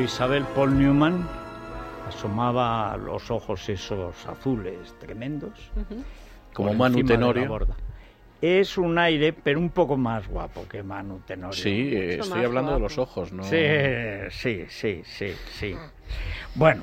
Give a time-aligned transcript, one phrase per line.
[0.00, 1.26] Isabel Paul Newman
[2.08, 5.70] asomaba los ojos esos azules tremendos.
[6.52, 7.48] Como Manu Tenorio.
[7.48, 7.76] borda.
[8.40, 11.52] Es un aire, pero un poco más guapo que Manu Tenorio.
[11.60, 13.42] Sí, eh, Mucho estoy hablando de los ojos, ¿no?
[13.42, 13.56] Sí,
[14.30, 15.74] sí, sí, sí, sí.
[16.54, 16.82] Bueno,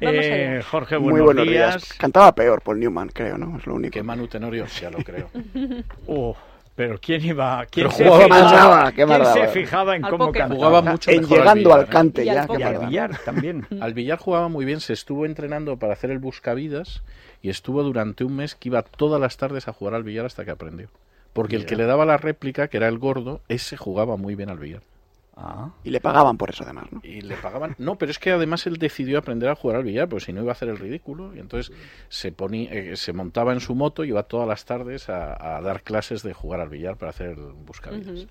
[0.00, 0.62] eh.
[0.68, 1.74] Jorge, Muy buenos, buenos días.
[1.76, 1.94] días.
[1.94, 3.56] Cantaba peor Paul Newman, creo, ¿no?
[3.56, 3.92] Es lo único.
[3.92, 5.30] Que Manu Tenorio, ya lo creo.
[6.08, 6.36] Oh,
[6.76, 7.64] pero ¿quién iba?
[7.70, 10.30] ¿Quién Pero se jugaba fijaba, más daba, qué ¿quién más se fijaba en Al cómo
[10.30, 10.54] cantaba?
[10.54, 11.90] Jugaba mucho En mejor llegando al al billar, ¿eh?
[11.90, 12.58] cante Y al ya.
[12.58, 13.66] Y al billar también.
[13.80, 17.02] Al billar jugaba muy bien, se estuvo entrenando para hacer el buscavidas
[17.40, 20.44] y estuvo durante un mes que iba todas las tardes a jugar al billar hasta
[20.44, 20.88] que aprendió.
[21.32, 24.50] Porque el que le daba la réplica, que era el gordo, ese jugaba muy bien
[24.50, 24.82] al billar.
[25.38, 27.00] Ah, Y le pagaban por eso, además, ¿no?
[27.04, 27.74] Y le pagaban.
[27.78, 30.40] No, pero es que además él decidió aprender a jugar al billar, pues si no
[30.40, 31.34] iba a hacer el ridículo.
[31.36, 31.76] Y entonces
[32.08, 35.60] se ponía, eh, se montaba en su moto y iba todas las tardes a, a
[35.60, 38.26] dar clases de jugar al billar para hacer el buscavidas.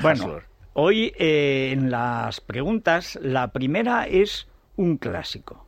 [0.00, 0.38] Bueno,
[0.74, 5.66] hoy eh, en las preguntas, la primera es un clásico.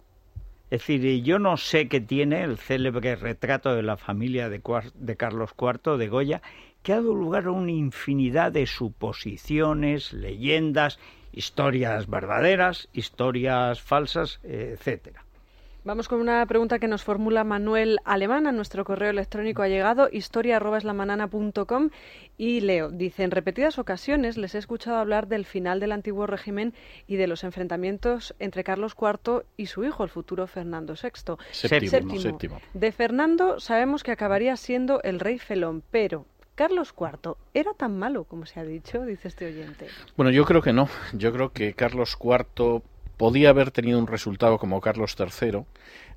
[0.70, 4.60] Es decir, yo no sé qué tiene el célebre retrato de la familia de,
[4.94, 6.42] de Carlos IV de Goya,
[6.82, 10.98] que ha dado lugar a una infinidad de suposiciones, leyendas,
[11.32, 15.25] historias verdaderas, historias falsas, etcétera.
[15.86, 20.08] Vamos con una pregunta que nos formula Manuel Alemán a nuestro correo electrónico ha llegado
[20.10, 21.90] historia@eslamanana.com
[22.36, 26.74] y leo, dice, en repetidas ocasiones les he escuchado hablar del final del antiguo régimen
[27.06, 31.36] y de los enfrentamientos entre Carlos IV y su hijo, el futuro Fernando VI.
[31.52, 32.60] Séptimo, séptimo.
[32.74, 36.26] De Fernando sabemos que acabaría siendo el rey felón, pero
[36.56, 39.86] Carlos IV era tan malo como se ha dicho, dice este oyente.
[40.16, 40.88] Bueno, yo creo que no.
[41.12, 42.82] Yo creo que Carlos IV
[43.16, 45.64] podía haber tenido un resultado como Carlos III,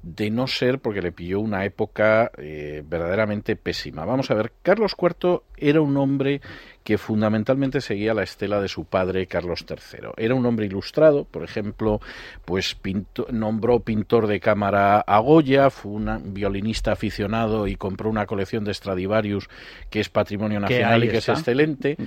[0.02, 4.06] de no ser porque le pilló una época eh, verdaderamente pésima.
[4.06, 6.42] Vamos a ver, Carlos IV era un hombre
[6.84, 10.10] que fundamentalmente seguía la estela de su padre Carlos III.
[10.18, 12.00] Era un hombre ilustrado, por ejemplo,
[12.46, 18.26] pues pinto- nombró pintor de cámara a Goya, fue un violinista aficionado y compró una
[18.26, 19.50] colección de Stradivarius
[19.90, 21.34] que es patrimonio nacional y que está.
[21.34, 21.98] es excelente.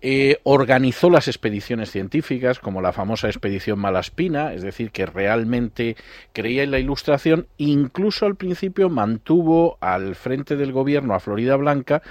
[0.00, 5.96] Eh, organizó las expediciones científicas, como la famosa expedición Malaspina, es decir, que realmente
[6.32, 12.02] creía en la ilustración, incluso al principio mantuvo al frente del gobierno a Florida Blanca,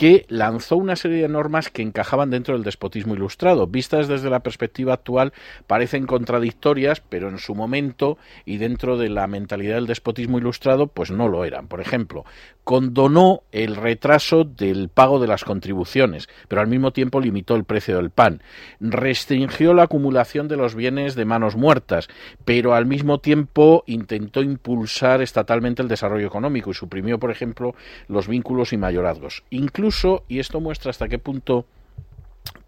[0.00, 3.66] que lanzó una serie de normas que encajaban dentro del despotismo ilustrado.
[3.66, 5.34] Vistas desde la perspectiva actual
[5.66, 8.16] parecen contradictorias, pero en su momento
[8.46, 11.68] y dentro de la mentalidad del despotismo ilustrado, pues no lo eran.
[11.68, 12.24] Por ejemplo,
[12.64, 17.96] condonó el retraso del pago de las contribuciones, pero al mismo tiempo limitó el precio
[17.96, 18.42] del pan.
[18.80, 22.08] Restringió la acumulación de los bienes de manos muertas,
[22.46, 27.74] pero al mismo tiempo intentó impulsar estatalmente el desarrollo económico y suprimió, por ejemplo,
[28.08, 29.42] los vínculos y mayorazgos.
[29.50, 29.89] Incluso,
[30.28, 31.66] y esto muestra hasta qué punto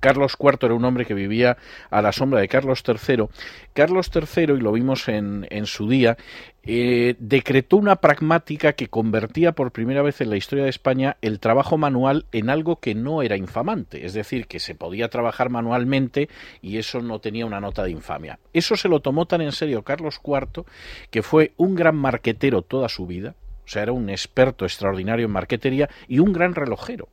[0.00, 1.56] Carlos IV era un hombre que vivía
[1.90, 3.26] a la sombra de Carlos III.
[3.72, 6.16] Carlos III, y lo vimos en, en su día,
[6.64, 11.38] eh, decretó una pragmática que convertía por primera vez en la historia de España el
[11.38, 16.28] trabajo manual en algo que no era infamante, es decir, que se podía trabajar manualmente
[16.60, 18.40] y eso no tenía una nota de infamia.
[18.52, 20.64] Eso se lo tomó tan en serio Carlos IV
[21.10, 25.32] que fue un gran marquetero toda su vida, o sea, era un experto extraordinario en
[25.32, 27.08] marquetería y un gran relojero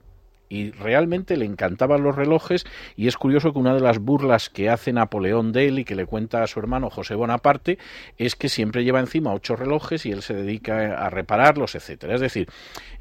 [0.50, 2.66] y realmente le encantaban los relojes
[2.96, 5.96] y es curioso que una de las burlas que hace Napoleón de él y que
[5.96, 7.78] le cuenta a su hermano José Bonaparte
[8.18, 12.16] es que siempre lleva encima ocho relojes y él se dedica a repararlos, etcétera.
[12.16, 12.50] Es decir,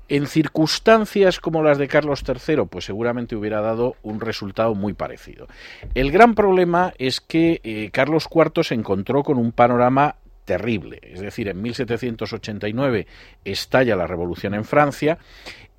[0.08, 5.46] en circunstancias como las de Carlos III, pues seguramente hubiera dado un resultado muy parecido.
[5.94, 10.16] El gran problema es que eh, Carlos IV se encontró con un panorama
[10.48, 10.98] terrible.
[11.02, 13.06] Es decir, en 1789
[13.44, 15.18] estalla la revolución en Francia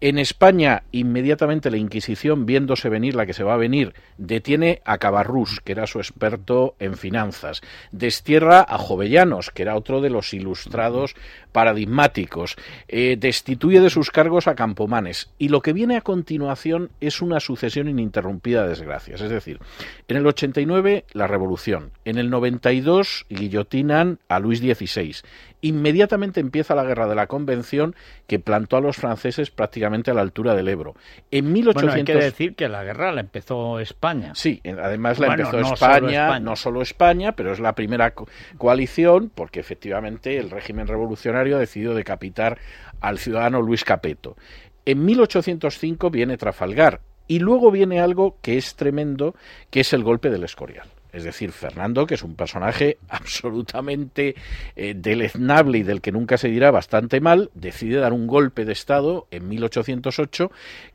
[0.02, 4.98] En España, inmediatamente la Inquisición, viéndose venir la que se va a venir, detiene a
[4.98, 7.60] Cabarrús, que era su experto en finanzas,
[7.92, 11.16] destierra a Jovellanos, que era otro de los ilustrados
[11.52, 12.56] paradigmáticos,
[12.88, 17.42] eh, destituye de sus cargos a Campomanes, y lo que viene a continuación es una
[17.42, 19.20] sucesión ininterrumpida de desgracias.
[19.20, 19.60] Es decir,
[20.08, 25.18] en el 89 la Revolución, en el 92 guillotinan a Luis XVI,
[25.62, 27.96] inmediatamente empieza la guerra de la Convención
[28.28, 30.96] que plantó a los franceses prácticamente a la altura del Ebro.
[31.32, 31.96] En 1800...
[31.96, 34.32] hay que decir que la guerra la empezó España.
[34.36, 38.14] Sí, además la empezó España, no solo España, pero es la primera
[38.58, 42.58] coalición porque efectivamente el régimen revolucionario ha decidido decapitar
[43.02, 44.36] al ciudadano Luis Capeto.
[44.86, 49.36] En 1805 viene Trafalgar y luego viene algo que es tremendo,
[49.70, 50.88] que es el golpe del Escorial.
[51.12, 54.36] Es decir, Fernando, que es un personaje absolutamente
[54.76, 58.74] eh, deleznable y del que nunca se dirá bastante mal, decide dar un golpe de
[58.74, 60.52] Estado en 1808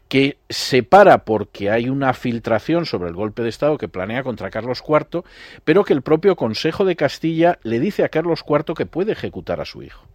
[0.08, 4.50] que se para porque hay una filtración sobre el golpe de Estado que planea contra
[4.50, 5.24] Carlos IV,
[5.64, 9.60] pero que el propio Consejo de Castilla le dice a Carlos IV que puede ejecutar
[9.60, 10.06] a su hijo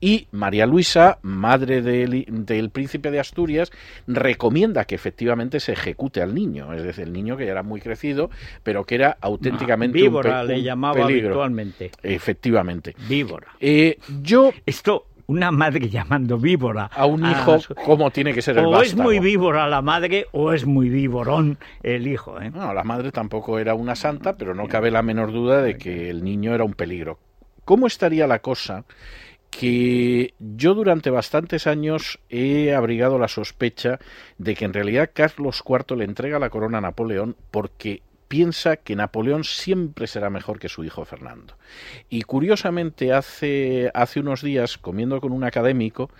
[0.00, 3.72] y María Luisa, madre del, príncipe de Asturias,
[4.06, 7.80] recomienda que efectivamente se ejecute al niño, es decir, el niño que ya era muy
[7.80, 8.30] crecido,
[8.62, 11.90] pero que era auténticamente víbora, un, le llamaba habitualmente.
[12.02, 12.94] Efectivamente.
[13.08, 13.48] Víbora.
[13.60, 18.66] Eh, yo esto una madre llamando víbora a un hijo como tiene que ser el
[18.66, 22.50] o es muy víbora la madre o es muy víborón el hijo ¿eh?
[22.50, 26.10] no la madre tampoco era una santa pero no cabe la menor duda de que
[26.10, 27.18] el niño era un peligro
[27.64, 28.84] cómo estaría la cosa
[29.58, 33.98] que yo durante bastantes años he abrigado la sospecha
[34.38, 38.96] de que en realidad Carlos IV le entrega la corona a Napoleón porque piensa que
[38.96, 41.56] Napoleón siempre será mejor que su hijo Fernando.
[42.08, 46.10] Y curiosamente hace, hace unos días, comiendo con un académico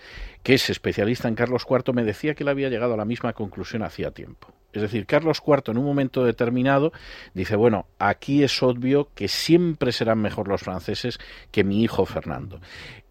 [0.41, 3.33] que es especialista en Carlos IV, me decía que él había llegado a la misma
[3.33, 4.53] conclusión hacía tiempo.
[4.71, 6.91] Es decir, Carlos IV en un momento determinado
[7.33, 11.17] dice, bueno, aquí es obvio que siempre serán mejor los franceses
[11.51, 12.59] que mi hijo Fernando.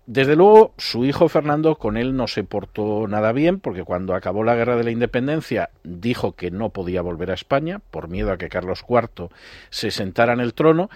[0.07, 4.45] Desde luego, su hijo Fernando con él no se portó nada bien, porque cuando acabó
[4.45, 8.37] la guerra de la independencia dijo que no podía volver a España por miedo a
[8.37, 9.31] que Carlos IV
[9.71, 10.91] se sentara en el trono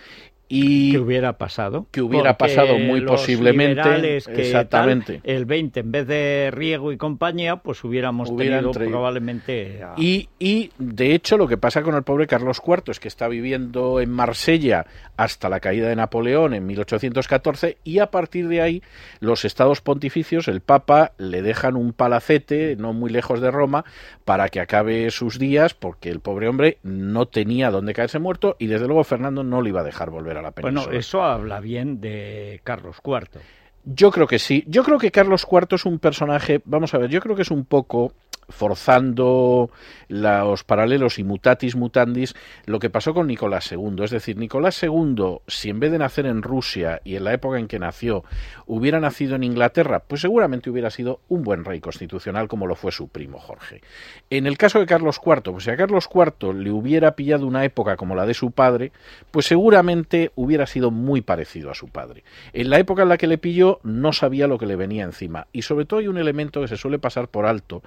[0.49, 1.87] y ¿Qué hubiera pasado?
[1.91, 4.17] Que hubiera pasado muy posiblemente.
[4.17, 5.21] exactamente.
[5.25, 9.81] el 20, en vez de Riego y compañía, pues hubiéramos tenido probablemente.
[9.99, 13.29] Y, y, de hecho, lo que pasa con el pobre Carlos IV es que está
[13.29, 14.87] viviendo en Marsella
[15.19, 18.83] hasta la caída de Napoleón en 1814, y a partir de ahí,
[19.21, 23.85] los estados pontificios, el Papa, le dejan un palacete no muy lejos de Roma
[24.25, 28.69] para que acabe sus días, porque el pobre hombre no tenía dónde caerse muerto, y
[28.69, 32.97] desde luego Fernando no le iba a dejar volver bueno, eso habla bien de Carlos
[33.05, 33.41] IV.
[33.85, 34.65] Yo creo que sí.
[34.67, 37.51] Yo creo que Carlos IV es un personaje, vamos a ver, yo creo que es
[37.51, 38.13] un poco
[38.49, 39.71] forzando
[40.09, 42.35] los paralelos y mutatis mutandis
[42.67, 44.03] lo que pasó con Nicolás II.
[44.03, 47.59] Es decir, Nicolás II, si en vez de nacer en Rusia y en la época
[47.59, 48.25] en que nació,
[48.67, 52.93] hubiera nacido en Inglaterra, pues seguramente hubiera sido un buen rey constitucional como lo fue
[52.93, 53.83] su primo Jorge.
[54.31, 57.65] En el caso de Carlos IV, pues si a Carlos IV le hubiera pillado una
[57.65, 58.93] época como la de su padre,
[59.31, 62.25] pues seguramente hubiera sido muy parecido a su padre.
[62.53, 65.47] En la época en la que le pilló no sabía lo que le venía encima.
[65.53, 67.83] Y sobre todo hay un elemento que se suele pasar por alto,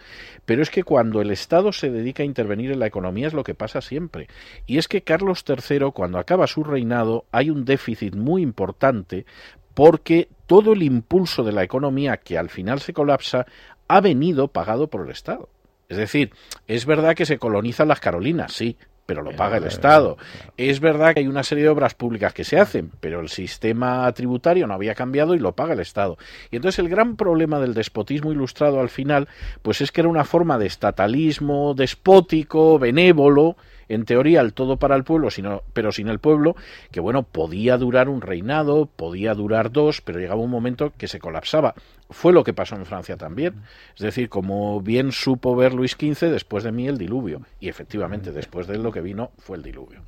[0.51, 3.45] pero es que cuando el Estado se dedica a intervenir en la economía es lo
[3.45, 4.27] que pasa siempre.
[4.65, 9.25] Y es que Carlos III, cuando acaba su reinado, hay un déficit muy importante
[9.73, 13.45] porque todo el impulso de la economía que al final se colapsa
[13.87, 15.47] ha venido pagado por el Estado.
[15.87, 16.33] Es decir,
[16.67, 18.75] es verdad que se colonizan las Carolinas, sí,
[19.11, 20.17] pero lo paga el Estado.
[20.55, 24.09] Es verdad que hay una serie de obras públicas que se hacen, pero el sistema
[24.13, 26.17] tributario no había cambiado y lo paga el Estado.
[26.49, 29.27] Y entonces el gran problema del despotismo ilustrado al final,
[29.63, 33.57] pues es que era una forma de estatalismo despótico, benévolo,
[33.93, 36.55] en teoría el todo para el pueblo, sino, pero sin el pueblo,
[36.91, 41.19] que bueno, podía durar un reinado, podía durar dos, pero llegaba un momento que se
[41.19, 41.75] colapsaba.
[42.09, 43.55] Fue lo que pasó en Francia también.
[43.95, 47.41] Es decir, como bien supo ver Luis XV, después de mí el diluvio.
[47.59, 50.01] Y efectivamente, después de él lo que vino fue el diluvio.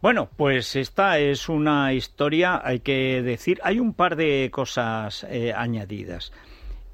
[0.00, 5.52] Bueno, pues esta es una historia, hay que decir, hay un par de cosas eh,
[5.54, 6.32] añadidas.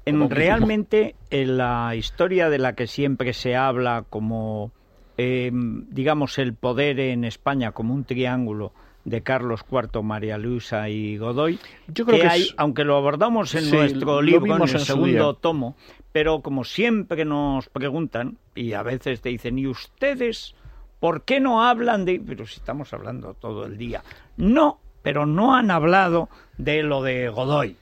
[0.05, 4.71] En, realmente, en la historia de la que siempre se habla como
[5.17, 8.73] eh, digamos, el poder en España como un triángulo
[9.05, 13.69] de Carlos IV, María Luisa y Godoy, Yo creo que, hay, aunque lo abordamos en
[13.69, 15.75] nuestro libro, en el segundo tomo,
[16.11, 20.55] pero como siempre nos preguntan, y a veces te dicen, ¿y ustedes
[20.99, 22.21] por qué no hablan de...?
[22.25, 24.03] Pero si estamos hablando todo el día.
[24.37, 27.75] No, pero no han hablado de lo de Godoy.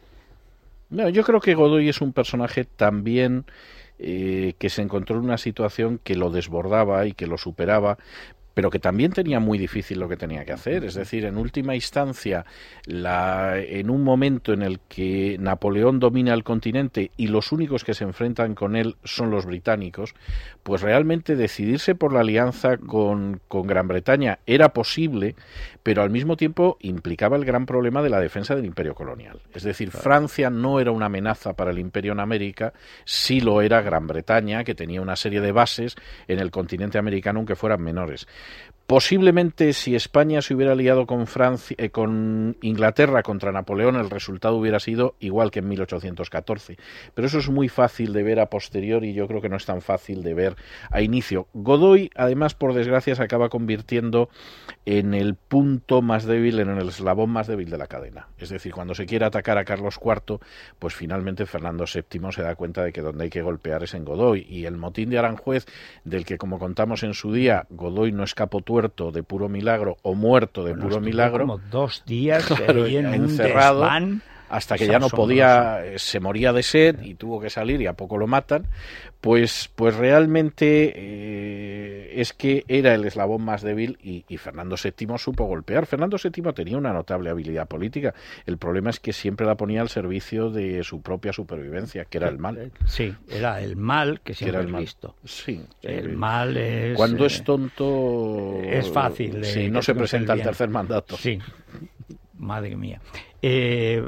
[0.89, 3.45] No, yo creo que Godoy es un personaje también
[3.99, 7.97] eh, que se encontró en una situación que lo desbordaba y que lo superaba,
[8.53, 10.83] pero que también tenía muy difícil lo que tenía que hacer.
[10.83, 12.45] Es decir, en última instancia,
[12.85, 17.93] la, en un momento en el que Napoleón domina el continente y los únicos que
[17.93, 20.13] se enfrentan con él son los británicos,
[20.63, 25.35] pues realmente decidirse por la alianza con, con Gran Bretaña era posible,
[25.81, 29.41] pero al mismo tiempo implicaba el gran problema de la defensa del imperio colonial.
[29.53, 32.73] Es decir, Francia no era una amenaza para el imperio en América,
[33.05, 35.95] sí lo era Gran Bretaña, que tenía una serie de bases
[36.27, 38.27] en el continente americano, aunque fueran menores.
[38.87, 44.57] Posiblemente si España se hubiera aliado con Francia, eh, con Inglaterra contra Napoleón, el resultado
[44.57, 46.77] hubiera sido igual que en 1814.
[47.13, 49.65] Pero eso es muy fácil de ver a posteriori y yo creo que no es
[49.65, 50.55] tan fácil de ver
[50.91, 51.47] a inicio.
[51.53, 54.29] Godoy, además, por desgracia, se acaba convirtiendo
[54.85, 58.27] en el punto más débil, en el eslabón más débil de la cadena.
[58.37, 60.39] Es decir, cuando se quiere atacar a Carlos IV,
[60.77, 64.03] pues finalmente Fernando VII se da cuenta de que donde hay que golpear es en
[64.03, 64.45] Godoy.
[64.49, 65.65] Y el motín de Aranjuez,
[66.03, 70.15] del que como contamos en su día, Godoy no escapó tuerto de puro milagro o
[70.15, 73.87] muerto de Bueno, puro milagro, como dos días Claro, en encerrado.
[74.49, 77.87] Hasta que ya no podía, eh, se moría de sed y tuvo que salir y
[77.87, 78.67] a poco lo matan,
[79.21, 85.17] pues, pues realmente eh, es que era el eslabón más débil y, y Fernando VII
[85.17, 85.85] supo golpear.
[85.85, 88.13] Fernando VII tenía una notable habilidad política.
[88.45, 92.27] El problema es que siempre la ponía al servicio de su propia supervivencia, que era
[92.29, 92.71] el mal.
[92.85, 94.81] Sí, era el mal que Que siempre era el mal.
[94.81, 95.15] visto.
[95.23, 95.61] Sí.
[95.81, 96.97] El eh, mal es...
[96.97, 98.59] Cuando eh, es tonto.
[98.63, 100.45] es fácil de Sí, no que se el presenta bien.
[100.45, 101.15] tercer mandato.
[101.17, 101.39] Sí,
[102.37, 102.99] madre mía.
[103.41, 104.03] Eh,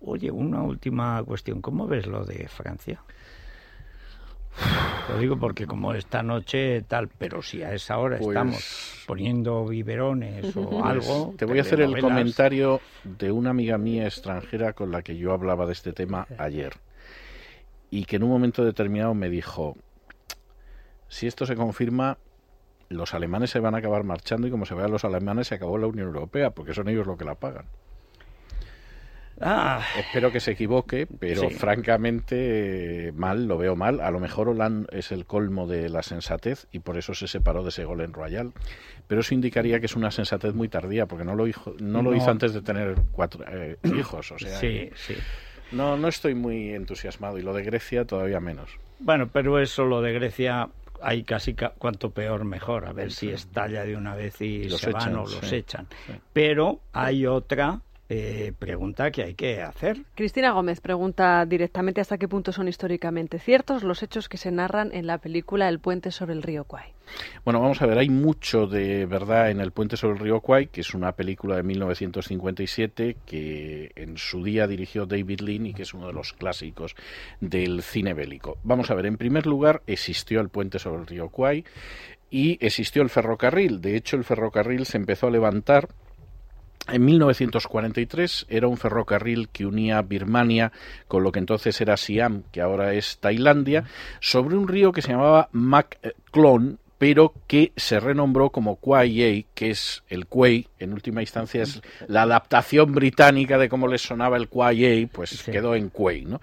[0.00, 1.60] oye, una última cuestión.
[1.60, 3.00] ¿Cómo ves lo de Francia?
[5.08, 9.64] Lo digo porque como esta noche tal, pero si a esa hora Pues- estamos poniendo
[9.66, 11.34] biberones o Pues, algo...
[11.38, 15.32] te voy a hacer el comentario de una amiga mía extranjera con la que yo
[15.32, 16.74] hablaba de este tema ayer
[17.90, 19.76] y que en un momento determinado me dijo,
[21.08, 22.18] si esto se confirma,
[22.90, 25.78] los alemanes se van a acabar marchando y como se vean los alemanes se acabó
[25.78, 27.66] la Unión Europea porque son ellos los que la pagan.
[29.40, 31.54] Ah, Espero que se equivoque, pero Sí.
[31.54, 34.00] francamente eh, mal, lo veo mal.
[34.00, 37.62] A lo mejor Hollande es el colmo de la sensatez y por eso se separó
[37.62, 38.52] de Ségolène Royal.
[39.06, 42.14] Pero eso indicaría que es una sensatez muy tardía, porque no lo, hizo, no lo
[42.14, 44.32] hizo antes de tener cuatro eh, hijos.
[44.32, 45.14] O sea, sí, sí.
[45.72, 48.70] no, no estoy muy entusiasmado y lo de Grecia todavía menos.
[48.98, 50.68] Bueno, pero eso lo de Grecia
[51.00, 54.80] hay casi ca- cuanto peor mejor, a ver si estalla de una vez y Los
[54.80, 55.54] se van echan, o los sí.
[55.56, 55.86] echan.
[56.06, 56.12] Sí.
[56.32, 60.02] Pero hay otra eh, pregunta que hay que hacer.
[60.14, 64.90] Cristina Gómez pregunta directamente hasta qué punto son históricamente ciertos los hechos que se narran
[64.94, 66.94] en la película El puente sobre el río Kwai.
[67.44, 70.68] Bueno, vamos a ver, hay mucho de verdad en El puente sobre el río Kwai,
[70.68, 75.82] que es una película de 1957 que en su día dirigió David Lean y que
[75.82, 76.94] es uno de los clásicos
[77.40, 78.58] del cine bélico.
[78.62, 81.64] Vamos a ver, en primer lugar existió el puente sobre el río Kwai
[82.30, 83.80] y existió el ferrocarril.
[83.80, 85.88] De hecho, el ferrocarril se empezó a levantar
[86.90, 90.72] en 1943 era un ferrocarril que unía Birmania
[91.06, 93.84] con lo que entonces era Siam, que ahora es Tailandia,
[94.20, 95.48] sobre un río que se llamaba
[96.30, 101.62] Clon, pero que se renombró como Kwai Yei, que es el Kuei, en última instancia
[101.62, 105.50] es la adaptación británica de cómo les sonaba el Kwai Yei, pues Sí.
[105.52, 106.40] quedó en Kuei, ¿no?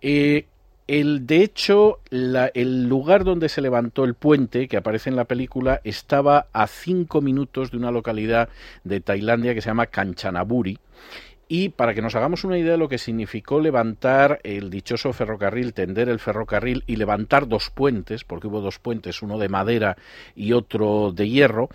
[0.00, 0.46] Eh,
[0.88, 5.26] el, de hecho, la- el lugar donde se levantó el puente, que aparece en la
[5.26, 8.48] película, estaba a cinco minutos de una localidad
[8.82, 10.78] de Tailandia que se llama Kanchanaburi.
[11.50, 15.72] Y para que nos hagamos una idea de lo que significó levantar el dichoso ferrocarril,
[15.72, 19.96] tender el ferrocarril y levantar dos puentes, porque hubo dos puentes, uno de madera
[20.34, 21.70] y otro de hierro,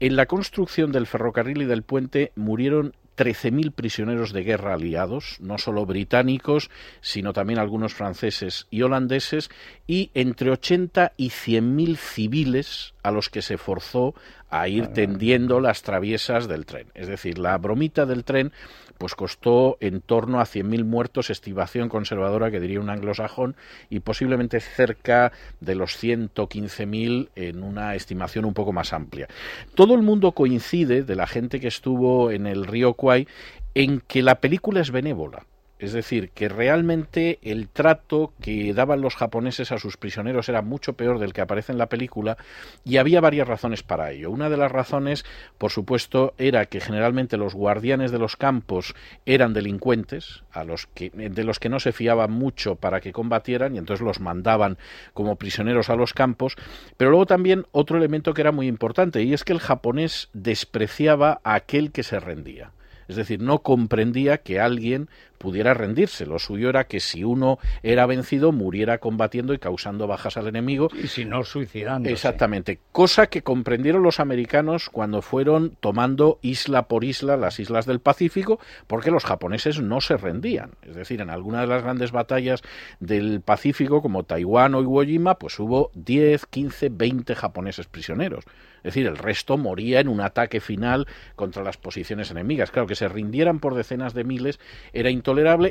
[0.00, 5.58] en la construcción del ferrocarril y del puente murieron 13.000 prisioneros de guerra aliados, no
[5.58, 9.50] solo británicos, sino también algunos franceses y holandeses,
[9.86, 14.14] y entre 80 y 100.000 civiles a los que se forzó
[14.50, 16.88] a ir tendiendo las traviesas del tren.
[16.94, 18.52] Es decir, la bromita del tren
[18.98, 23.56] pues costó en torno a 100.000 muertos, estimación conservadora que diría un anglosajón,
[23.90, 29.28] y posiblemente cerca de los 115.000 en una estimación un poco más amplia.
[29.74, 33.26] Todo el mundo coincide, de la gente que estuvo en el río Kwai,
[33.74, 35.44] en que la película es benévola.
[35.84, 40.94] Es decir, que realmente el trato que daban los japoneses a sus prisioneros era mucho
[40.94, 42.38] peor del que aparece en la película
[42.86, 44.30] y había varias razones para ello.
[44.30, 45.26] Una de las razones,
[45.58, 48.94] por supuesto, era que generalmente los guardianes de los campos
[49.26, 53.74] eran delincuentes, a los que, de los que no se fiaban mucho para que combatieran
[53.74, 54.78] y entonces los mandaban
[55.12, 56.56] como prisioneros a los campos.
[56.96, 61.42] Pero luego también otro elemento que era muy importante y es que el japonés despreciaba
[61.44, 62.70] a aquel que se rendía.
[63.08, 65.08] Es decir, no comprendía que alguien
[65.44, 66.24] pudiera rendirse.
[66.24, 70.88] Lo suyo era que si uno era vencido, muriera combatiendo y causando bajas al enemigo.
[70.94, 72.14] Y si no, suicidándose.
[72.14, 72.80] Exactamente.
[72.92, 78.58] Cosa que comprendieron los americanos cuando fueron tomando isla por isla las islas del Pacífico,
[78.86, 80.70] porque los japoneses no se rendían.
[80.80, 82.62] Es decir, en algunas de las grandes batallas
[83.00, 88.44] del Pacífico, como Taiwán o Iwo Jima, pues hubo 10, 15, 20 japoneses prisioneros.
[88.78, 92.70] Es decir, el resto moría en un ataque final contra las posiciones enemigas.
[92.70, 94.60] Claro, que se rindieran por decenas de miles
[94.92, 95.10] era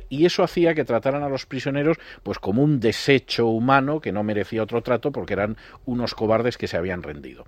[0.10, 4.24] y eso hacía que trataran a los prisioneros pues como un desecho humano que no
[4.24, 7.46] merecía otro trato porque eran unos cobardes que se habían rendido.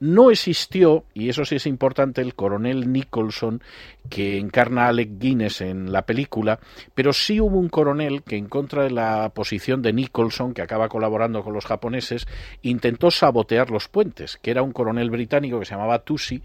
[0.00, 3.62] No existió, y eso sí es importante, el coronel Nicholson
[4.08, 6.58] que encarna a Alec Guinness en la película,
[6.94, 10.88] pero sí hubo un coronel que en contra de la posición de Nicholson, que acaba
[10.88, 12.26] colaborando con los japoneses,
[12.62, 16.42] intentó sabotear los puentes, que era un coronel británico que se llamaba Tusi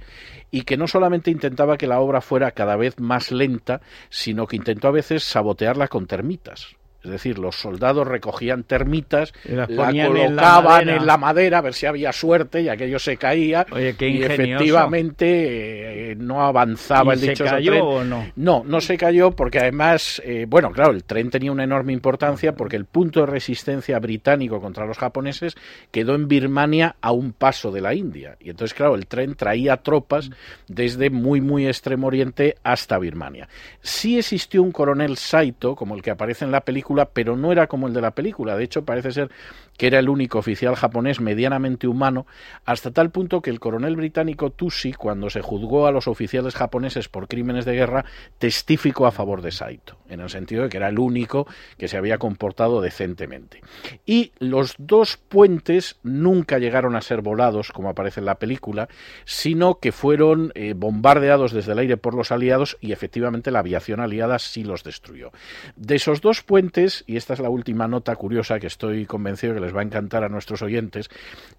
[0.51, 4.55] y que no solamente intentaba que la obra fuera cada vez más lenta, sino que
[4.55, 6.75] intentó a veces sabotearla con termitas.
[7.03, 12.13] Es decir, los soldados recogían termitas, la colocaban en la, madera a ver si había
[12.13, 13.65] suerte y aquello se caía.
[13.71, 18.25] y efectivamente eh, no avanzaba el dicho ¿Se cayó o no?
[18.37, 22.55] No, no se cayó porque además, eh, bueno, claro, el tren tenía una enorme importancia
[22.55, 25.55] porque el punto de resistencia británico contra los japoneses
[25.91, 28.37] quedó en Birmania a un paso de la India.
[28.39, 30.29] Y entonces, claro, el tren traía tropas
[30.67, 33.49] desde muy, muy extremo oriente hasta Birmania.
[33.81, 37.67] Sí existió un coronel Saito, como el que aparece en la película, pero no era
[37.67, 38.55] como el de la película.
[38.55, 39.29] De hecho, parece ser
[39.77, 42.25] que era el único oficial japonés medianamente humano,
[42.65, 47.09] hasta tal punto que el coronel británico Tusi, cuando se juzgó a los oficiales japoneses
[47.09, 48.05] por crímenes de guerra,
[48.37, 51.97] testificó a favor de Saito, en el sentido de que era el único que se
[51.97, 53.61] había comportado decentemente.
[54.05, 58.89] Y los dos puentes nunca llegaron a ser volados, como aparece en la película,
[59.25, 63.99] sino que fueron eh, bombardeados desde el aire por los aliados y efectivamente la aviación
[63.99, 65.31] aliada sí los destruyó.
[65.75, 69.62] De esos dos puentes, y esta es la última nota curiosa que estoy convencido que
[69.63, 71.09] les va a encantar a nuestros oyentes,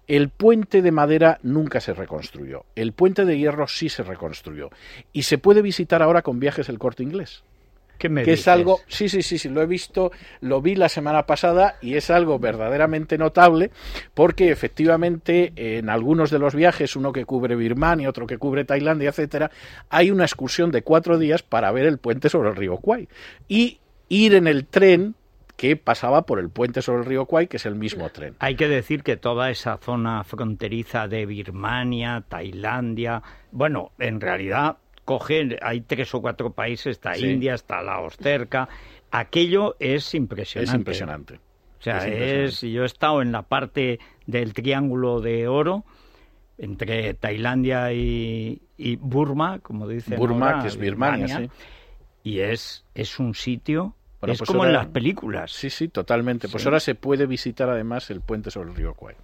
[0.07, 2.65] el puente de madera nunca se reconstruyó.
[2.75, 4.69] El puente de hierro sí se reconstruyó.
[5.13, 7.43] Y se puede visitar ahora con viajes el corte inglés.
[7.97, 10.89] ¿Qué me que es algo, sí, sí, sí, sí, lo he visto, lo vi la
[10.89, 13.71] semana pasada y es algo verdaderamente notable
[14.13, 19.09] porque efectivamente en algunos de los viajes, uno que cubre Birmania, otro que cubre Tailandia,
[19.09, 19.49] etcétera,
[19.89, 23.07] hay una excursión de cuatro días para ver el puente sobre el río Kwai
[23.47, 25.15] y ir en el tren
[25.57, 28.35] que pasaba por el puente sobre el río Kwai, que es el mismo tren.
[28.39, 35.57] Hay que decir que toda esa zona fronteriza de Birmania, Tailandia, bueno, en realidad cogen,
[35.61, 38.67] hay tres o cuatro países, está India, está Laos cerca,
[39.11, 40.71] aquello es impresionante.
[40.71, 41.39] Es impresionante.
[41.79, 45.85] O sea, es, yo he estado en la parte del Triángulo de Oro,
[46.57, 48.59] entre Tailandia y,
[48.99, 51.49] Burma, como dicen Burma, que es Birmania, sí.
[52.23, 53.95] Y es, es un sitio
[54.33, 55.51] es pues como en las películas.
[55.51, 56.47] Sí, sí, totalmente.
[56.49, 59.15] Pues ahora se puede visitar además el puente sobre el río Kwai.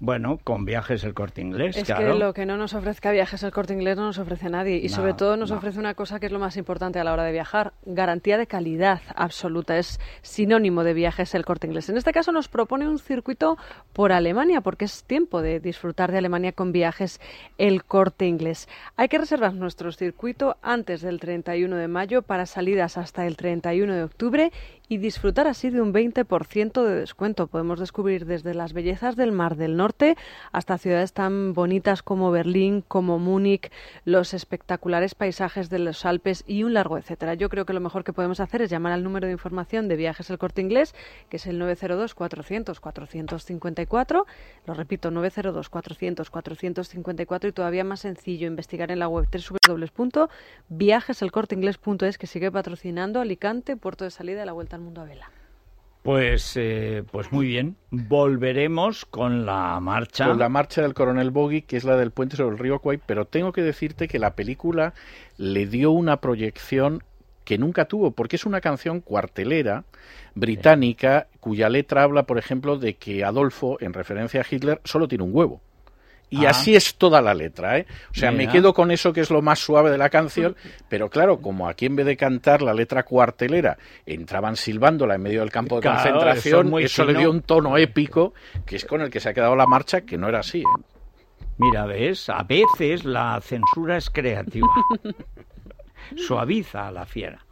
[0.00, 1.76] Bueno, con viajes el corte inglés.
[1.76, 4.76] Es que lo que no nos ofrezca viajes el corte inglés no nos ofrece nadie.
[4.76, 7.24] Y sobre todo nos ofrece una cosa que es lo más importante a la hora
[7.24, 9.76] de viajar: garantía de calidad absoluta.
[9.76, 11.88] Es sinónimo de viajes el corte inglés.
[11.88, 13.58] En este caso nos propone un circuito
[13.92, 17.20] por Alemania, porque es tiempo de disfrutar de Alemania con viajes
[17.58, 18.68] el corte inglés.
[18.96, 23.94] Hay que reservar nuestro circuito antes del 31 de mayo para salidas hasta el 31
[23.94, 24.52] de octubre
[24.88, 27.46] y disfrutar así de un 20% de descuento.
[27.46, 30.16] Podemos descubrir desde las bellezas del Mar del Norte
[30.52, 33.70] hasta ciudades tan bonitas como Berlín, como Múnich,
[34.04, 37.34] los espectaculares paisajes de los Alpes y un largo etcétera.
[37.34, 39.96] Yo creo que lo mejor que podemos hacer es llamar al número de información de
[39.96, 40.94] Viajes El Corte Inglés,
[41.28, 44.26] que es el 902 400 454.
[44.66, 52.26] Lo repito, 902 400 454 y todavía más sencillo investigar en la web www.viajeselcorteinglés.es que
[52.26, 55.30] sigue patrocinando Alicante, puerto de salida de la vuelta mundo a vela.
[56.02, 57.76] Pues, eh, pues muy bien.
[57.90, 60.26] Volveremos con la marcha.
[60.26, 62.98] Con la marcha del coronel Boggy, que es la del puente sobre el río Kwai,
[63.04, 64.94] pero tengo que decirte que la película
[65.36, 67.02] le dio una proyección
[67.44, 69.84] que nunca tuvo, porque es una canción cuartelera
[70.34, 75.24] británica cuya letra habla, por ejemplo, de que Adolfo, en referencia a Hitler, solo tiene
[75.24, 75.60] un huevo.
[76.30, 76.50] Y ah.
[76.50, 77.86] así es toda la letra, ¿eh?
[78.10, 80.56] O sea, me quedo con eso que es lo más suave de la canción,
[80.88, 85.40] pero claro, como aquí en vez de cantar la letra cuartelera entraban silbándola en medio
[85.40, 88.34] del campo de concentración, eso, le dio un tono épico,
[88.66, 90.82] que es con el que se ha quedado la marcha, que no era así, ¿eh?
[91.58, 94.68] Mira, ves, a veces la censura es creativa.
[96.16, 97.44] Suaviza a la fiera.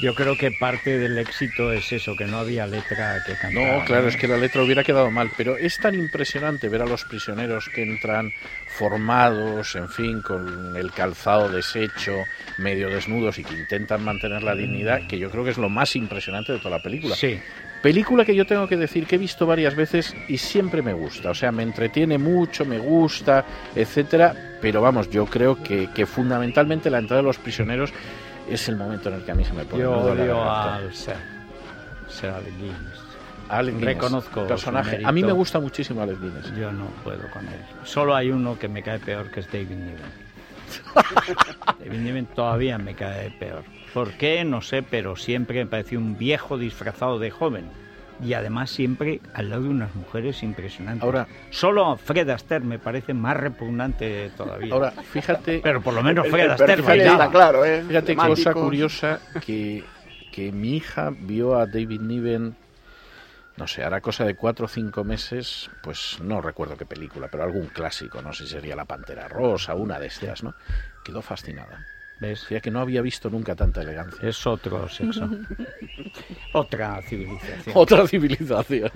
[0.00, 3.52] Yo creo que parte del éxito es eso, que no había letra que cantar.
[3.52, 6.86] No, claro, es que la letra hubiera quedado mal, pero es tan impresionante ver a
[6.86, 8.32] los prisioneros que entran
[8.66, 12.14] formados, en fin, con el calzado deshecho,
[12.56, 15.94] medio desnudos y que intentan mantener la dignidad, que yo creo que es lo más
[15.96, 17.14] impresionante de toda la película.
[17.14, 17.38] Sí.
[17.82, 21.30] Película que yo tengo que decir que he visto varias veces y siempre me gusta,
[21.30, 26.90] o sea, me entretiene mucho, me gusta, etcétera, pero vamos, yo creo que, que fundamentalmente
[26.90, 27.92] la entrada de los prisioneros
[28.54, 31.16] es el momento en el que a mí se me pone Yo odio al Ser.
[32.08, 33.00] Ser Alec Guinness.
[33.48, 35.00] Alec Guinness, Reconozco personaje.
[35.04, 36.54] A mí me gusta muchísimo Alec Guinness.
[36.56, 37.60] Yo no puedo con él.
[37.84, 40.30] Solo hay uno que me cae peor, que es David Niven.
[41.78, 43.64] David Niven todavía me cae peor.
[43.92, 44.44] ¿Por qué?
[44.44, 47.64] No sé, pero siempre me pareció un viejo disfrazado de joven.
[48.22, 51.02] Y además siempre al lado de unas mujeres impresionantes.
[51.02, 54.72] Ahora- Solo Fred Astaire me parece más repugnante todavía.
[54.74, 57.24] Ahora, fíjate, pero por lo menos El- Fred el Astaire bailaba.
[57.24, 57.82] está claro, ¿eh?
[57.86, 58.38] fíjate Temáticos.
[58.44, 59.84] cosa curiosa que,
[60.32, 62.56] que mi hija vio a David Niven,
[63.56, 67.42] no sé, hará cosa de cuatro o cinco meses, pues no recuerdo qué película, pero
[67.44, 70.54] algún clásico, no sé si sería La Pantera Rosa, una de estas, ¿no?
[71.04, 71.84] Quedó fascinada.
[72.20, 72.42] ¿Ves?
[72.42, 74.28] Decía que no había visto nunca tanta elegancia.
[74.28, 75.28] Es otro sexo.
[76.52, 77.76] Otra civilización.
[77.76, 78.90] Otra civilización.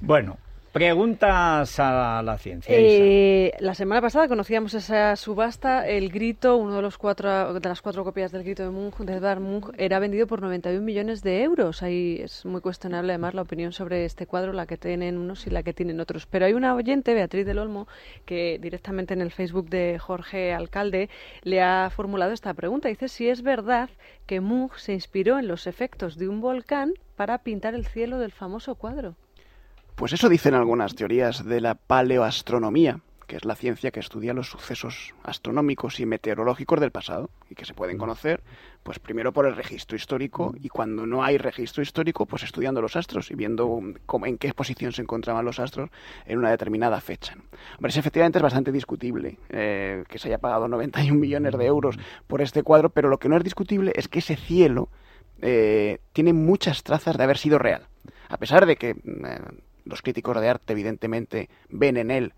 [0.00, 0.38] Bueno,
[0.76, 2.74] preguntas a la ciencia.
[2.76, 7.80] Eh, la semana pasada conocíamos esa subasta, el grito, uno de los cuatro de las
[7.80, 11.42] cuatro copias del grito de Munch, de Edvard Munch, era vendido por 91 millones de
[11.44, 11.82] euros.
[11.82, 15.50] Ahí es muy cuestionable además la opinión sobre este cuadro, la que tienen unos y
[15.50, 16.26] la que tienen otros.
[16.26, 17.88] Pero hay una oyente, Beatriz del Olmo,
[18.26, 21.08] que directamente en el Facebook de Jorge Alcalde
[21.42, 22.90] le ha formulado esta pregunta.
[22.90, 23.88] Dice si es verdad
[24.26, 28.32] que Munch se inspiró en los efectos de un volcán para pintar el cielo del
[28.32, 29.16] famoso cuadro.
[29.96, 34.50] Pues eso dicen algunas teorías de la paleoastronomía, que es la ciencia que estudia los
[34.50, 38.42] sucesos astronómicos y meteorológicos del pasado y que se pueden conocer,
[38.82, 42.94] pues primero por el registro histórico y cuando no hay registro histórico, pues estudiando los
[42.94, 45.88] astros y viendo cómo, en qué posición se encontraban los astros
[46.26, 47.34] en una determinada fecha.
[47.78, 52.42] Hombre, efectivamente es bastante discutible eh, que se haya pagado 91 millones de euros por
[52.42, 54.90] este cuadro, pero lo que no es discutible es que ese cielo
[55.40, 57.88] eh, tiene muchas trazas de haber sido real.
[58.28, 58.96] A pesar de que eh,
[59.86, 62.32] los críticos de arte evidentemente ven en él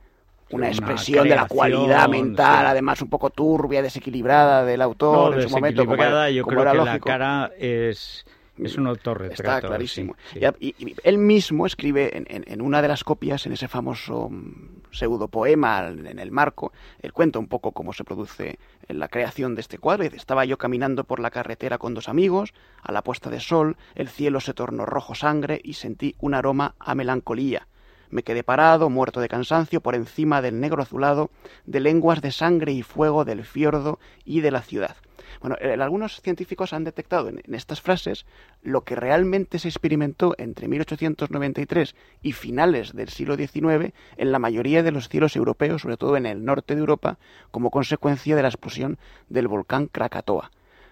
[0.51, 2.71] una Una expresión de la cualidad mental, sí.
[2.71, 5.97] además un poco turbia, desequilibrada del autor No, en su momento, como,
[6.29, 8.25] yo como creo era que la cara es,
[8.66, 9.33] es un autorretrato.
[9.42, 10.14] Está clarísimo.
[10.33, 10.40] sí, sí.
[10.61, 14.81] Y él mismo escribe en, en- en una de las copias, en ese famoso mm,
[14.90, 19.79] pseudopoema en el marco, él cuenta un poco cómo se produce la creación de este
[19.79, 20.05] cuadro.
[20.05, 23.40] Y dice, Estaba yo caminando por la carretera con dos amigos, a la puesta de
[23.40, 27.66] sol, el cielo se tornó rojo sangre y sentí un aroma a melancolía.
[28.11, 31.31] Me quedé parado, muerto de cansancio, por encima del negro azulado,
[31.66, 34.97] de lenguas de sangre y fuego del fiordo y de la ciudad.
[35.41, 38.27] Bueno, eh, algunos científicos han detectado en, en estas frases
[38.62, 44.83] lo que realmente se experimentó entre 1893 y finales del siglo XIX en la mayoría
[44.83, 47.19] de los cielos europeos, sobre todo en el norte de Europa,
[47.51, 50.51] como consecuencia de la explosión del volcán Krakatoa.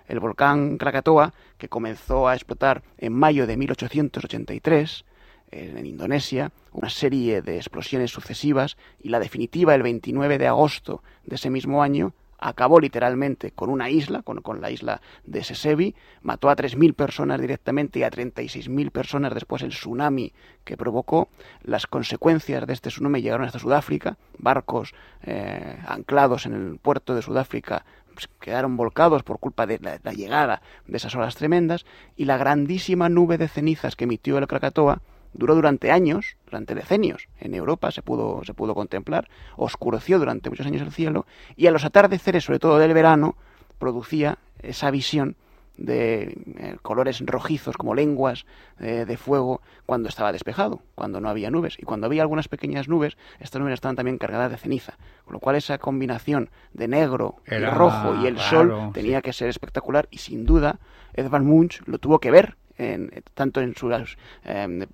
[0.09, 5.05] El volcán Krakatoa, que comenzó a explotar en mayo de 1883,
[5.51, 11.37] en Indonesia, una serie de explosiones sucesivas y la definitiva el 29 de agosto de
[11.37, 16.51] ese mismo año acabó literalmente con una isla, con, con la isla de Sesebi, mató
[16.51, 20.33] a 3.000 personas directamente y a 36.000 personas después el tsunami
[20.65, 21.29] que provocó.
[21.63, 27.23] Las consecuencias de este tsunami llegaron hasta Sudáfrica, barcos eh, anclados en el puerto de
[27.23, 31.85] Sudáfrica pues, quedaron volcados por culpa de la, la llegada de esas olas tremendas
[32.17, 37.29] y la grandísima nube de cenizas que emitió el Krakatoa duró durante años, durante decenios,
[37.39, 41.71] en Europa se pudo, se pudo contemplar, oscureció durante muchos años el cielo y a
[41.71, 43.37] los atardeceres, sobre todo del verano,
[43.79, 45.37] producía esa visión
[45.77, 48.47] de eh, colores rojizos como lenguas
[48.81, 51.77] eh, de fuego cuando estaba despejado, cuando no había nubes.
[51.79, 54.97] Y cuando había algunas pequeñas nubes, estas nubes estaban también cargadas de ceniza.
[55.25, 59.33] Con lo cual esa combinación de negro Era y rojo y el sol tenía que
[59.33, 60.79] ser espectacular y sin duda
[61.15, 64.07] Edvard Munch lo tuvo que ver en, tanto en sus eh,
[64.45, 64.87] eh,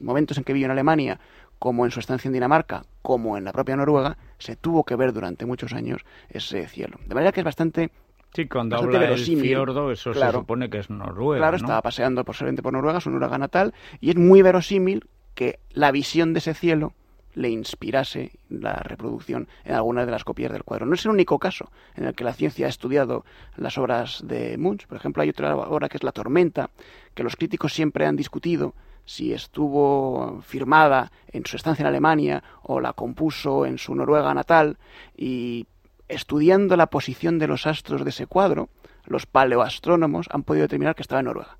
[0.00, 1.18] momentos en que vivió en Alemania
[1.58, 5.12] como en su estancia en Dinamarca, como en la propia Noruega, se tuvo que ver
[5.12, 6.98] durante muchos años ese cielo.
[7.06, 7.90] De manera que es bastante
[8.34, 10.40] Sí, cuando bastante habla del fiordo, eso se claro.
[10.40, 11.64] supone que es Noruega, Claro, ¿no?
[11.64, 16.32] estaba paseando posiblemente por Noruega, su Noruega natal, y es muy verosímil que la visión
[16.32, 16.94] de ese cielo
[17.34, 20.86] le inspirase la reproducción en algunas de las copias del cuadro.
[20.86, 23.24] No es el único caso en el que la ciencia ha estudiado
[23.56, 24.86] las obras de Munch.
[24.86, 26.70] Por ejemplo, hay otra obra que es La tormenta,
[27.14, 32.80] que los críticos siempre han discutido si estuvo firmada en su estancia en Alemania o
[32.80, 34.78] la compuso en su Noruega natal
[35.16, 35.66] y
[36.08, 38.70] estudiando la posición de los astros de ese cuadro,
[39.04, 41.58] los paleoastrónomos han podido determinar que estaba en Noruega.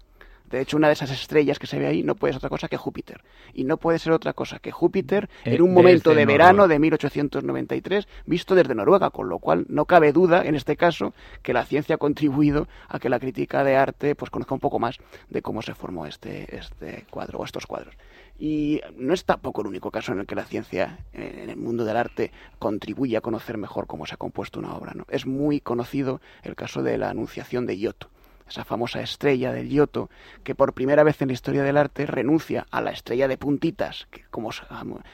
[0.55, 2.69] De hecho, una de esas estrellas que se ve ahí no puede ser otra cosa
[2.69, 3.21] que Júpiter.
[3.53, 6.53] Y no puede ser otra cosa que Júpiter Eh, en un momento desde de verano
[6.53, 6.75] Noruega.
[6.75, 11.13] de 1893, visto desde Noruega, con lo cual no cabe duda, en este caso,
[11.43, 14.79] que la ciencia ha contribuido a que la crítica de arte pues conozca un poco
[14.79, 17.95] más de cómo se formó este, este cuadro o estos cuadros.
[18.39, 21.57] Y no es tampoco el único caso en el que la ciencia eh, en el
[21.57, 24.93] mundo del arte contribuye a conocer mejor cómo se ha compuesto una obra.
[24.95, 25.05] ¿no?
[25.09, 28.11] Es muy conocido el caso de la Anunciación de Giotto
[28.49, 30.11] esa famosa estrella del Giotto,
[30.43, 34.07] que por primera vez en la historia del arte renuncia a la estrella de puntitas,
[34.11, 34.51] que como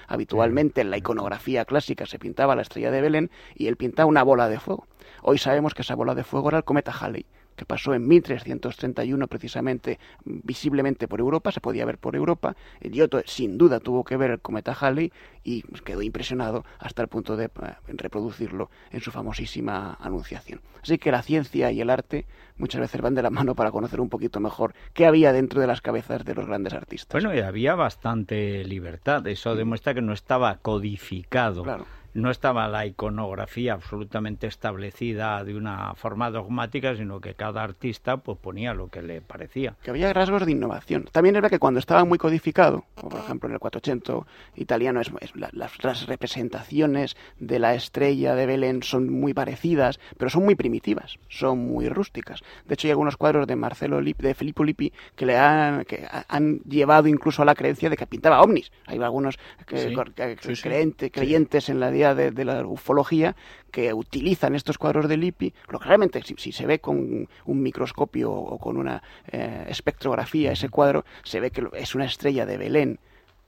[0.09, 4.23] habitualmente en la iconografía clásica se pintaba la estrella de Belén, y él pinta una
[4.23, 4.87] bola de fuego.
[5.23, 7.27] Hoy sabemos que esa bola de fuego era el cometa Halley,
[7.61, 12.57] que pasó en 1331 precisamente visiblemente por Europa, se podía ver por Europa.
[12.81, 15.13] El Giotto sin duda tuvo que ver el cometa Halley
[15.45, 17.51] y quedó impresionado hasta el punto de eh,
[17.89, 20.63] reproducirlo en su famosísima anunciación.
[20.83, 22.25] Así que la ciencia y el arte
[22.57, 25.67] muchas veces van de la mano para conocer un poquito mejor qué había dentro de
[25.67, 27.23] las cabezas de los grandes artistas.
[27.23, 29.27] Bueno, y había bastante libertad.
[29.27, 31.63] Eso demuestra que no estaba codificado.
[31.63, 31.85] Claro.
[32.15, 38.39] No estaba la iconografía absolutamente establecida de una forma dogmática, sino que cada artista pues
[38.39, 39.77] ponía lo que le parecía.
[39.83, 41.05] que había rasgos de innovación.
[41.13, 45.11] También verdad que cuando estaba muy codificado, como por ejemplo en el 480 italiano, es,
[45.21, 50.45] es la- las, las representaciones de la estrella de Belén son muy parecidas, pero son
[50.45, 52.41] muy primitivas, son muy rústicas.
[52.67, 56.07] De hecho, hay algunos cuadros de Marcelo Lip, de Filippo Lippi que le han, que
[56.11, 58.71] ha- han llevado incluso a la creencia de que pintaba ovnis.
[58.87, 60.63] Hay algunos que- Sí, que- sí, sí.
[60.63, 63.37] creente- creyentes en la de, la ufología
[63.71, 67.63] que utilizan estos cuadros de Lippi, lo que realmente si, si se ve con un
[67.63, 72.57] microscopio o con una eh, espectrografía ese cuadro, se ve que es una estrella de
[72.57, 72.99] Belén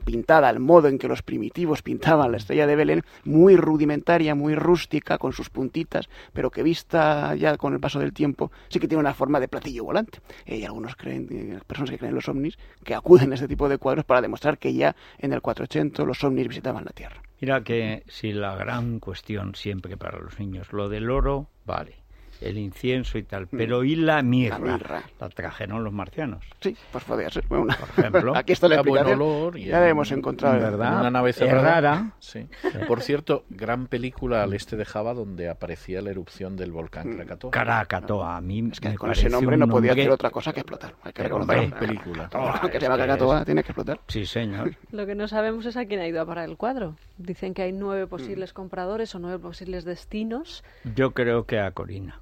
[0.02, 4.54] pintada al modo en que los primitivos pintaban la estrella de Belén, muy rudimentaria, muy
[4.54, 8.88] rústica, con sus puntitas, pero que vista ya con el paso del tiempo, sí que
[8.88, 10.20] tiene una forma de platillo volante.
[10.46, 13.48] Eh, y algunos creen, eh, personas que creen en los ovnis, que acuden a este
[13.48, 17.22] tipo de cuadros para demostrar que ya en el 480 los ovnis visitaban la Tierra.
[17.40, 22.01] Mira que si la gran cuestión siempre para los niños, lo del oro, vale,
[22.42, 24.58] el incienso y tal, pero ¿y la mirra?
[24.58, 24.64] Mm.
[24.66, 25.02] La mirra.
[25.20, 26.44] La trajeron los marcianos.
[26.60, 27.44] Sí, pues podría ser.
[27.48, 29.20] Bueno, Por ejemplo, aquí está la explicación.
[29.20, 30.58] olor y ya en- hemos encontrado.
[30.60, 31.00] ¿verdad?
[31.00, 31.62] Una nave Es cerrada.
[31.80, 32.12] rara.
[32.18, 32.46] Sí.
[32.88, 37.50] Por cierto, gran película al este de Java donde aparecía la erupción del volcán Krakatoa.
[37.50, 40.52] Krakatoa, a mí Es que me con ese nombre no podía nombre- hacer otra cosa
[40.52, 40.94] que explotar.
[41.02, 41.62] Hay que reconocerlo.
[41.62, 42.28] hombre, película.
[42.72, 44.00] Que se llama Krakatoa es- tiene que explotar.
[44.08, 44.74] Sí, señor.
[44.90, 46.96] Lo que no sabemos es a quién ha ido a parar el cuadro.
[47.18, 47.78] Dicen que hay Mm.
[47.78, 50.62] nueve posibles compradores o nueve posibles destinos.
[50.94, 52.20] Yo creo que a Corina.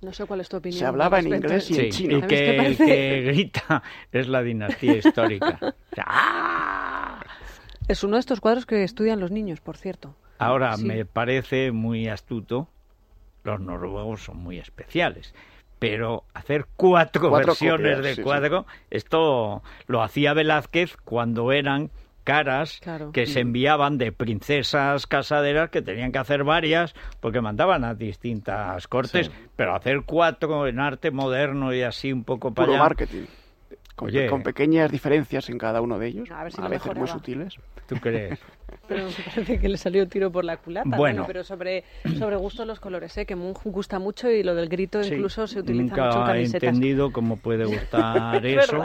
[0.00, 0.78] No sé cuál es tu opinión.
[0.78, 2.12] Se hablaba en inglés y en chino.
[2.12, 3.82] y ¿A mí te que el que grita
[4.12, 5.58] es la dinastía histórica.
[5.98, 7.20] ¡Ah!
[7.88, 10.14] Es uno de estos cuadros que estudian los niños, por cierto.
[10.38, 10.84] Ahora, Sí.
[10.84, 12.68] me parece muy astuto,
[13.44, 15.34] los noruegos son muy especiales,
[15.78, 18.22] pero hacer cuatro, Cuatro versiones copias, de sí, sí.
[18.22, 21.90] cuadro, esto lo hacía Velázquez cuando eran
[22.28, 23.10] caras Claro.
[23.12, 28.86] que se enviaban de princesas casaderas que tenían que hacer varias porque mandaban a distintas
[28.86, 29.32] cortes, Sí.
[29.56, 33.24] pero hacer cuatro en arte moderno y así un poco para Puro allá, marketing.
[33.98, 34.28] Con, Oye.
[34.28, 37.56] con pequeñas diferencias en cada uno de ellos, A ver si veces muy sutiles.
[37.88, 38.38] ¿tú crees?
[38.86, 40.96] Pero me parece que le salió tiro por la culata.
[40.96, 41.24] Bueno.
[41.26, 41.82] pero sobre,
[42.16, 43.26] sobre gusto los colores, ¿eh?
[43.26, 46.22] que Mun gusta mucho y lo del grito Sí, incluso se utiliza Nunca mucho en
[46.22, 46.62] he camisetas.
[46.68, 48.84] entendido cómo puede gustar Es eso.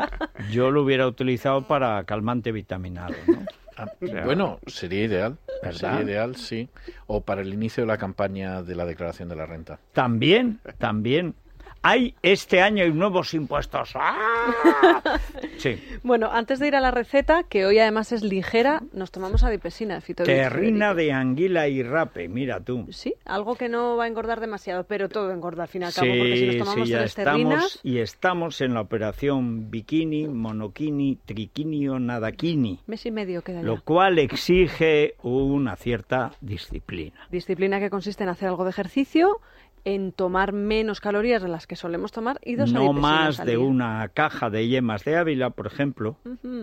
[0.51, 3.45] Yo lo hubiera utilizado para calmante vitaminado, ¿no?
[3.77, 3.85] Ah,
[4.25, 5.37] bueno, sería ideal.
[5.61, 5.79] ¿Verdad?
[5.99, 6.69] Sería ideal, sí.
[7.07, 9.79] O para el inicio de la campaña de la declaración de la renta.
[9.93, 11.35] También, también.
[11.85, 13.91] Hay este año hay nuevos impuestos.
[13.95, 15.19] ¡Ah!
[15.57, 15.81] Sí.
[16.03, 20.01] Bueno, antes de ir a la receta, que hoy además es ligera, nos tomamos adipesina.
[20.01, 22.87] Terrina de anguila y rape, mira tú.
[22.91, 25.93] Sí, algo que no va a engordar demasiado, pero todo engorda al fin y al
[25.93, 27.53] cabo, porque si nos Sí, tomamos sí, ya tres terrinas...
[27.65, 33.61] estamos y estamos en la operación bikini, monoquini, triquini o nadaquini, Mes y medio queda
[33.61, 33.65] ya.
[33.67, 37.25] lo cual exige una cierta disciplina.
[37.31, 39.39] Disciplina que consiste en hacer algo de ejercicio,
[39.85, 43.57] en tomar menos calorías de las que solemos tomar y dos No más al de
[43.57, 46.17] una caja de yemas de Ávila, por ejemplo.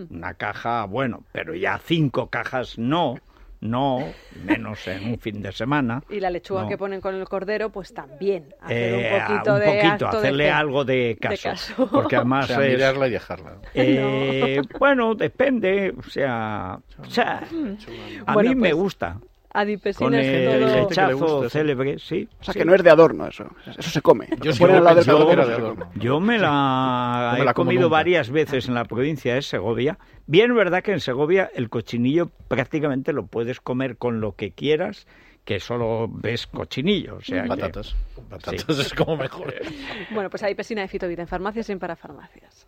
[0.09, 3.15] Una caja, bueno, pero ya cinco cajas no,
[3.59, 3.99] no,
[4.43, 6.01] menos en un fin de semana.
[6.09, 6.67] Y la lechuga No.
[6.67, 8.45] que ponen con el cordero, pues también.
[8.59, 11.89] Hacer Eh, un poquito un de poquito, de hacerle algo de caso, caso.
[11.91, 13.57] porque O además sea, es, mirarla y dejarla.
[13.75, 17.43] eh, bueno, depende, o sea, o sea,
[18.25, 19.17] a Bueno, mí me pues, gusta
[19.53, 21.17] Adipesina con es el todo...
[21.17, 21.57] gusta, sí.
[21.57, 22.29] célebre, sí.
[22.39, 22.59] O sea, sí.
[22.59, 23.45] que no es de adorno eso.
[23.65, 24.27] Eso se come.
[24.41, 25.91] Yo sí lado del se de adorno.
[25.95, 27.97] Yo me la he la comido nunca.
[27.97, 29.97] varias veces en la provincia de Segovia.
[30.25, 35.05] Bien, verdad que en Segovia el cochinillo prácticamente lo puedes comer con lo que quieras,
[35.43, 37.17] que solo ves cochinillo.
[37.17, 37.95] O sea que- Patatas.
[38.29, 39.53] Patatas es como mejor.
[40.11, 42.67] Bueno, pues hay pesina de fitovita en farmacias y en parafarmacias.